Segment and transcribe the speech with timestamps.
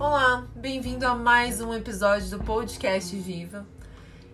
[0.00, 3.66] Olá, bem-vindo a mais um episódio do podcast Viva.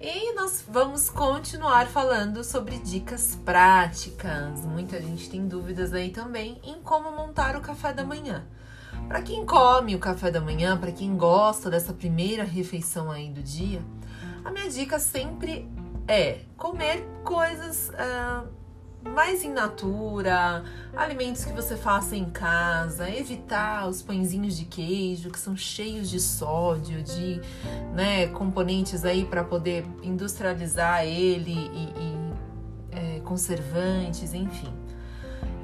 [0.00, 4.64] E nós vamos continuar falando sobre dicas práticas.
[4.64, 8.46] Muita gente tem dúvidas aí também em como montar o café da manhã.
[9.06, 13.42] Para quem come o café da manhã, para quem gosta dessa primeira refeição aí do
[13.42, 13.82] dia,
[14.42, 15.70] a minha dica sempre
[16.08, 18.48] é comer coisas uh,
[19.02, 20.62] mais em natura,
[20.94, 26.20] alimentos que você faça em casa, evitar os pãezinhos de queijo que são cheios de
[26.20, 27.40] sódio, de
[27.94, 32.30] né, componentes aí para poder industrializar ele e, e
[32.92, 34.72] é, conservantes, enfim.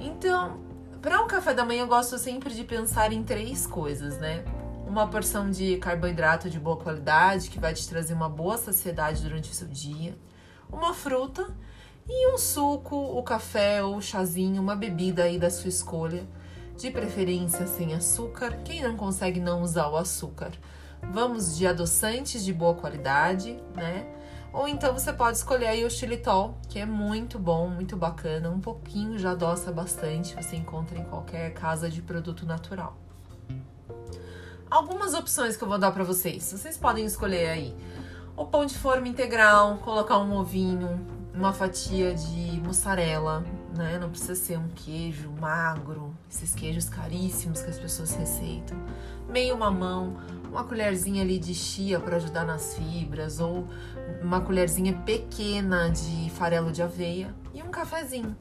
[0.00, 0.60] Então,
[1.02, 4.44] para um café da manhã eu gosto sempre de pensar em três coisas, né?
[4.86, 9.50] Uma porção de carboidrato de boa qualidade que vai te trazer uma boa saciedade durante
[9.50, 10.16] o seu dia,
[10.70, 11.54] uma fruta
[12.08, 16.26] e um suco, o café ou o chazinho, uma bebida aí da sua escolha,
[16.76, 18.60] de preferência sem açúcar.
[18.64, 20.52] Quem não consegue não usar o açúcar?
[21.02, 24.06] Vamos de adoçantes de boa qualidade, né?
[24.52, 28.60] Ou então você pode escolher aí o xilitol, que é muito bom, muito bacana, um
[28.60, 32.96] pouquinho já adoça bastante, você encontra em qualquer casa de produto natural.
[34.70, 36.42] Algumas opções que eu vou dar para vocês.
[36.50, 37.74] Vocês podem escolher aí
[38.36, 43.44] o pão de forma integral, colocar um ovinho, uma fatia de mussarela,
[43.76, 43.98] né?
[43.98, 48.78] Não precisa ser um queijo magro, esses queijos caríssimos que as pessoas receitam.
[49.28, 50.16] Meio mamão,
[50.50, 53.66] uma colherzinha ali de chia para ajudar nas fibras, ou
[54.22, 58.34] uma colherzinha pequena de farelo de aveia e um cafezinho.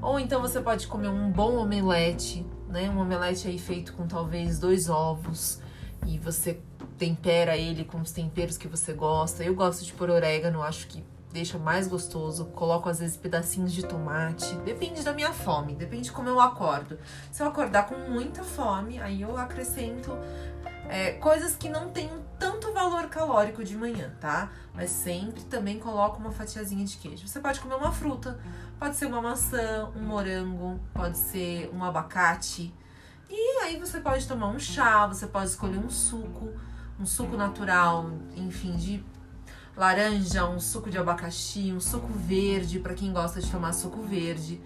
[0.00, 2.88] Ou então você pode comer um bom omelete, né?
[2.90, 5.60] Um omelete aí feito com talvez dois ovos
[6.06, 6.60] e você
[6.96, 9.42] tempera ele com os temperos que você gosta.
[9.42, 11.02] Eu gosto de pôr orégano, acho que
[11.34, 12.44] deixa mais gostoso.
[12.46, 14.54] Coloco às vezes pedacinhos de tomate.
[14.58, 16.96] Depende da minha fome, depende de como eu acordo.
[17.32, 20.16] Se eu acordar com muita fome, aí eu acrescento
[20.88, 24.52] é, coisas que não tenham tanto valor calórico de manhã, tá?
[24.72, 27.26] Mas sempre também coloco uma fatiazinha de queijo.
[27.26, 28.38] Você pode comer uma fruta,
[28.78, 32.72] pode ser uma maçã, um morango, pode ser um abacate.
[33.28, 36.52] E aí você pode tomar um chá, você pode escolher um suco,
[37.00, 39.04] um suco natural, enfim, de
[39.76, 44.60] laranja, um suco de abacaxi, um suco verde, para quem gosta de tomar suco verde,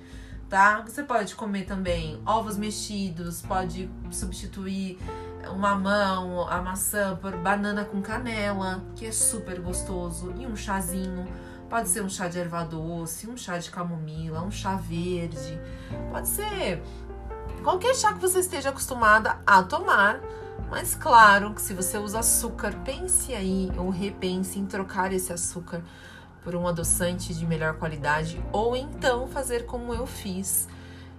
[0.49, 0.83] tá?
[0.87, 4.99] Você pode comer também ovos mexidos, pode substituir
[5.51, 11.27] o mamão, a maçã por banana com canela, que é super gostoso, e um chazinho.
[11.71, 15.61] Pode ser um chá de erva doce, um chá de camomila, um chá verde.
[16.11, 16.83] Pode ser
[17.63, 20.21] qualquer chá que você esteja acostumada a tomar
[20.71, 25.83] mas claro que se você usa açúcar, pense aí ou repense em trocar esse açúcar
[26.43, 30.69] por um adoçante de melhor qualidade ou então fazer como eu fiz.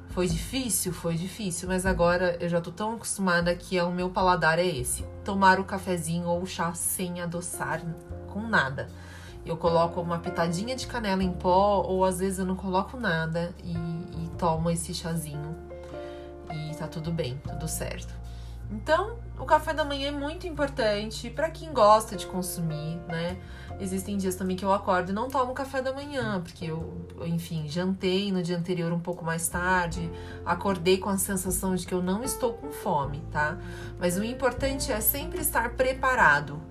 [0.09, 0.91] Foi difícil?
[0.91, 5.03] Foi difícil, mas agora eu já tô tão acostumada que o meu paladar é esse:
[5.23, 7.81] tomar o cafezinho ou o chá sem adoçar
[8.27, 8.87] com nada.
[9.45, 13.53] Eu coloco uma pitadinha de canela em pó, ou às vezes eu não coloco nada
[13.63, 15.55] e, e tomo esse chazinho.
[16.51, 18.13] E tá tudo bem, tudo certo.
[18.71, 23.37] Então, o café da manhã é muito importante para quem gosta de consumir, né?
[23.79, 27.67] Existem dias também que eu acordo e não tomo café da manhã, porque eu, enfim,
[27.67, 30.11] jantei no dia anterior um pouco mais tarde,
[30.45, 33.57] acordei com a sensação de que eu não estou com fome, tá?
[33.97, 36.61] Mas o importante é sempre estar preparado.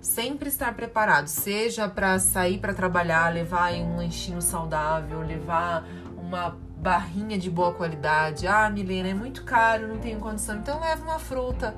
[0.00, 5.84] Sempre estar preparado, seja para sair para trabalhar, levar um lanchinho saudável, levar
[6.16, 8.46] uma barrinha de boa qualidade.
[8.46, 10.56] Ah, Milena, é muito caro, não tenho condição.
[10.56, 11.74] Então leva uma fruta,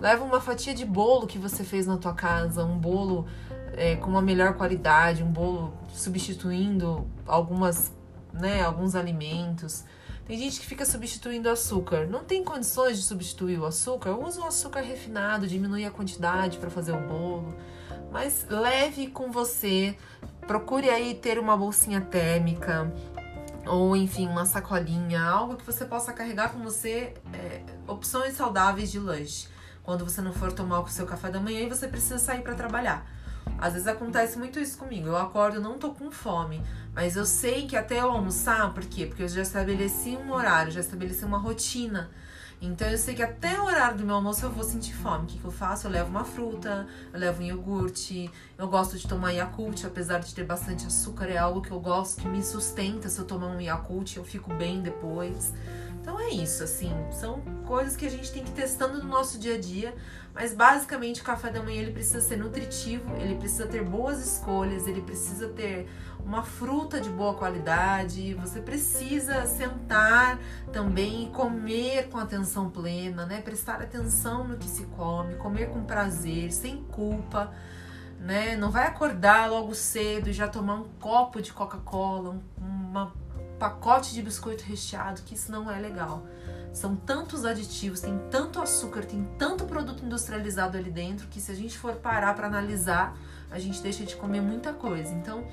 [0.00, 3.26] leva uma fatia de bolo que você fez na tua casa, um bolo
[3.76, 7.92] é, com uma melhor qualidade, um bolo substituindo algumas,
[8.32, 9.84] né, alguns alimentos.
[10.24, 12.06] Tem gente que fica substituindo açúcar.
[12.06, 14.10] Não tem condições de substituir o açúcar?
[14.10, 17.54] Usa o açúcar refinado, diminui a quantidade para fazer o bolo.
[18.10, 19.96] Mas leve com você.
[20.46, 22.92] Procure aí ter uma bolsinha térmica,
[23.66, 28.98] ou enfim, uma sacolinha, algo que você possa carregar com você, é, opções saudáveis de
[28.98, 29.48] lanche.
[29.82, 32.54] Quando você não for tomar o seu café da manhã e você precisa sair para
[32.54, 33.06] trabalhar.
[33.58, 35.08] Às vezes acontece muito isso comigo.
[35.08, 36.60] Eu acordo, não tô com fome,
[36.94, 39.06] mas eu sei que até eu almoçar, por quê?
[39.06, 42.10] Porque eu já estabeleci um horário, já estabeleci uma rotina.
[42.60, 45.24] Então eu sei que até o horário do meu almoço eu vou sentir fome.
[45.24, 45.86] O que, que eu faço?
[45.86, 48.30] Eu levo uma fruta, eu levo um iogurte.
[48.56, 52.22] Eu gosto de tomar Yakult, apesar de ter bastante açúcar, é algo que eu gosto,
[52.22, 53.08] que me sustenta.
[53.08, 55.52] Se eu tomar um Yakult, eu fico bem depois.
[56.06, 59.40] Então é isso, assim, são coisas que a gente tem que ir testando no nosso
[59.40, 59.92] dia a dia,
[60.32, 64.86] mas basicamente o café da manhã ele precisa ser nutritivo, ele precisa ter boas escolhas,
[64.86, 65.88] ele precisa ter
[66.24, 70.38] uma fruta de boa qualidade, você precisa sentar
[70.72, 73.40] também e comer com atenção plena, né?
[73.40, 77.52] Prestar atenção no que se come, comer com prazer, sem culpa,
[78.20, 78.56] né?
[78.56, 83.12] Não vai acordar logo cedo e já tomar um copo de Coca-Cola, um uma
[83.58, 86.26] pacote de biscoito recheado, que isso não é legal.
[86.72, 91.54] São tantos aditivos, tem tanto açúcar, tem tanto produto industrializado ali dentro que se a
[91.54, 93.16] gente for parar para analisar,
[93.50, 95.14] a gente deixa de comer muita coisa.
[95.14, 95.46] Então,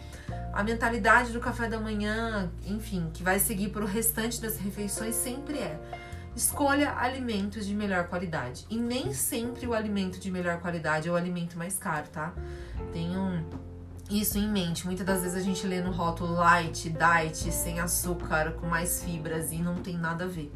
[0.51, 5.15] a mentalidade do café da manhã, enfim, que vai seguir para o restante das refeições
[5.15, 5.79] sempre é
[6.35, 8.65] escolha alimentos de melhor qualidade.
[8.69, 12.33] E nem sempre o alimento de melhor qualidade é o alimento mais caro, tá?
[12.91, 13.44] Tem um
[14.19, 14.86] isso em mente.
[14.86, 19.51] Muitas das vezes a gente lê no rótulo light, diet, sem açúcar, com mais fibras
[19.51, 20.54] e não tem nada a ver.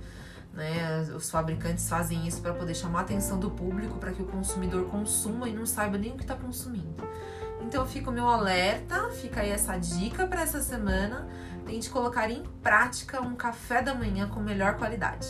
[0.54, 1.02] Né?
[1.16, 4.86] Os fabricantes fazem isso para poder chamar a atenção do público, para que o consumidor
[4.86, 7.08] consuma e não saiba nem o que está consumindo.
[7.62, 11.28] Então fica o meu alerta, fica aí essa dica para essa semana.
[11.66, 15.28] Tente colocar em prática um café da manhã com melhor qualidade.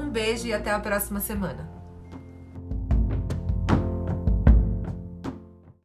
[0.00, 1.79] Um beijo e até a próxima semana.